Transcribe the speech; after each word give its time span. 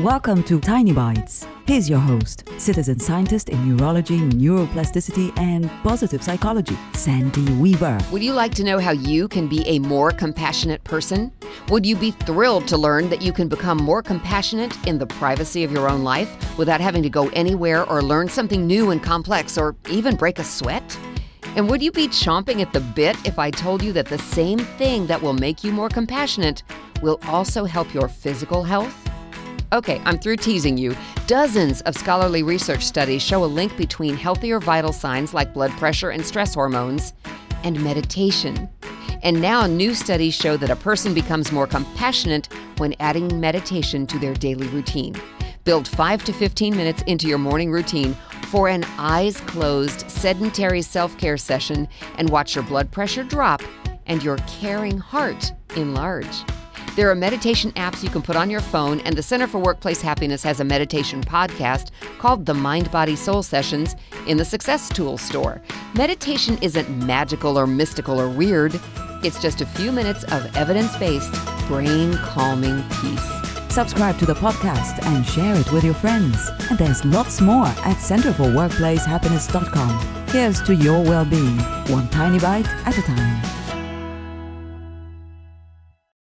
Welcome 0.00 0.42
to 0.44 0.58
Tiny 0.58 0.90
Bites. 0.90 1.46
Here's 1.68 1.88
your 1.88 2.00
host, 2.00 2.48
citizen 2.58 2.98
scientist 2.98 3.48
in 3.48 3.76
neurology, 3.76 4.18
neuroplasticity, 4.18 5.32
and 5.38 5.70
positive 5.84 6.20
psychology, 6.20 6.76
Sandy 6.94 7.48
Weaver. 7.52 8.00
Would 8.10 8.24
you 8.24 8.32
like 8.32 8.52
to 8.56 8.64
know 8.64 8.80
how 8.80 8.90
you 8.90 9.28
can 9.28 9.46
be 9.46 9.64
a 9.68 9.78
more 9.78 10.10
compassionate 10.10 10.82
person? 10.82 11.30
Would 11.68 11.86
you 11.86 11.94
be 11.94 12.10
thrilled 12.10 12.66
to 12.68 12.76
learn 12.76 13.08
that 13.08 13.22
you 13.22 13.32
can 13.32 13.46
become 13.46 13.78
more 13.78 14.02
compassionate 14.02 14.76
in 14.84 14.98
the 14.98 15.06
privacy 15.06 15.62
of 15.62 15.70
your 15.70 15.88
own 15.88 16.02
life 16.02 16.58
without 16.58 16.80
having 16.80 17.04
to 17.04 17.08
go 17.08 17.28
anywhere 17.28 17.88
or 17.88 18.02
learn 18.02 18.28
something 18.28 18.66
new 18.66 18.90
and 18.90 19.00
complex 19.00 19.56
or 19.56 19.76
even 19.88 20.16
break 20.16 20.40
a 20.40 20.44
sweat? 20.44 20.98
And 21.54 21.70
would 21.70 21.80
you 21.80 21.92
be 21.92 22.08
chomping 22.08 22.60
at 22.60 22.72
the 22.72 22.80
bit 22.80 23.16
if 23.24 23.38
I 23.38 23.52
told 23.52 23.80
you 23.80 23.92
that 23.92 24.06
the 24.06 24.18
same 24.18 24.58
thing 24.58 25.06
that 25.06 25.22
will 25.22 25.34
make 25.34 25.62
you 25.62 25.70
more 25.70 25.88
compassionate 25.88 26.64
will 27.00 27.20
also 27.28 27.64
help 27.64 27.94
your 27.94 28.08
physical 28.08 28.64
health? 28.64 29.13
Okay, 29.74 30.00
I'm 30.04 30.20
through 30.20 30.36
teasing 30.36 30.78
you. 30.78 30.94
Dozens 31.26 31.80
of 31.80 31.96
scholarly 31.96 32.44
research 32.44 32.84
studies 32.84 33.22
show 33.22 33.42
a 33.42 33.46
link 33.46 33.76
between 33.76 34.16
healthier 34.16 34.60
vital 34.60 34.92
signs 34.92 35.34
like 35.34 35.52
blood 35.52 35.72
pressure 35.72 36.10
and 36.10 36.24
stress 36.24 36.54
hormones 36.54 37.12
and 37.64 37.82
meditation. 37.82 38.68
And 39.24 39.42
now 39.42 39.66
new 39.66 39.92
studies 39.94 40.32
show 40.32 40.56
that 40.58 40.70
a 40.70 40.76
person 40.76 41.12
becomes 41.12 41.50
more 41.50 41.66
compassionate 41.66 42.48
when 42.76 42.94
adding 43.00 43.40
meditation 43.40 44.06
to 44.06 44.18
their 44.20 44.34
daily 44.34 44.68
routine. 44.68 45.16
Build 45.64 45.88
5 45.88 46.24
to 46.24 46.32
15 46.32 46.76
minutes 46.76 47.02
into 47.08 47.26
your 47.26 47.38
morning 47.38 47.72
routine 47.72 48.14
for 48.52 48.68
an 48.68 48.84
eyes 48.96 49.40
closed 49.40 50.08
sedentary 50.08 50.82
self-care 50.82 51.36
session 51.36 51.88
and 52.16 52.30
watch 52.30 52.54
your 52.54 52.62
blood 52.62 52.92
pressure 52.92 53.24
drop 53.24 53.60
and 54.06 54.22
your 54.22 54.36
caring 54.46 54.98
heart 54.98 55.52
enlarge. 55.74 56.44
There 56.96 57.10
are 57.10 57.14
meditation 57.16 57.72
apps 57.72 58.04
you 58.04 58.08
can 58.08 58.22
put 58.22 58.36
on 58.36 58.48
your 58.48 58.60
phone, 58.60 59.00
and 59.00 59.16
the 59.16 59.22
Center 59.22 59.48
for 59.48 59.58
Workplace 59.58 60.00
Happiness 60.00 60.44
has 60.44 60.60
a 60.60 60.64
meditation 60.64 61.22
podcast 61.22 61.90
called 62.18 62.46
the 62.46 62.54
Mind 62.54 62.88
Body 62.92 63.16
Soul 63.16 63.42
Sessions 63.42 63.96
in 64.28 64.36
the 64.36 64.44
Success 64.44 64.88
Tools 64.90 65.20
store. 65.20 65.60
Meditation 65.94 66.56
isn't 66.62 66.88
magical 67.04 67.58
or 67.58 67.66
mystical 67.66 68.20
or 68.20 68.28
weird, 68.28 68.80
it's 69.24 69.42
just 69.42 69.60
a 69.60 69.66
few 69.66 69.90
minutes 69.90 70.22
of 70.24 70.56
evidence 70.56 70.96
based, 70.96 71.32
brain 71.66 72.14
calming 72.18 72.84
peace. 73.00 73.28
Subscribe 73.70 74.16
to 74.18 74.26
the 74.26 74.34
podcast 74.34 75.04
and 75.04 75.26
share 75.26 75.56
it 75.56 75.72
with 75.72 75.82
your 75.82 75.94
friends. 75.94 76.48
And 76.70 76.78
there's 76.78 77.04
lots 77.04 77.40
more 77.40 77.66
at 77.66 77.96
centerforworkplacehappiness.com. 77.96 80.28
Here's 80.28 80.62
to 80.62 80.76
your 80.76 81.02
well 81.02 81.24
being, 81.24 81.58
one 81.88 82.08
tiny 82.10 82.38
bite 82.38 82.68
at 82.86 82.96
a 82.96 83.02
time. 83.02 83.63